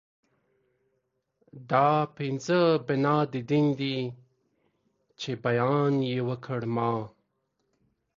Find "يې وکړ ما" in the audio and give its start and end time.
6.11-6.93